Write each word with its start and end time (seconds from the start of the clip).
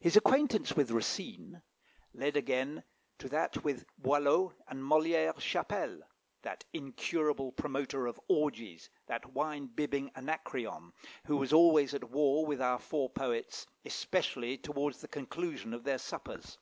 His 0.00 0.16
acquaintance 0.16 0.74
with 0.74 0.90
Racine 0.90 1.60
led 2.14 2.38
again 2.38 2.82
to 3.18 3.28
that 3.28 3.62
with 3.62 3.84
Boileau 3.98 4.54
and 4.66 4.82
Molière 4.82 5.38
Chapelle, 5.38 6.00
that 6.40 6.64
incurable 6.72 7.52
promoter 7.52 8.06
of 8.06 8.18
orgies, 8.28 8.88
that 9.08 9.34
wine 9.34 9.66
bibbing 9.66 10.10
Anacreon, 10.16 10.90
who 11.26 11.36
was 11.36 11.52
always 11.52 11.92
at 11.92 12.08
war 12.08 12.46
with 12.46 12.62
our 12.62 12.78
four 12.78 13.10
poets, 13.10 13.66
especially 13.84 14.56
towards 14.56 15.02
the 15.02 15.08
conclusion 15.08 15.74
of 15.74 15.84
their 15.84 15.98
suppers. 15.98 16.56